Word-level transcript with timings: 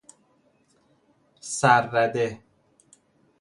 سررده 1.49 2.41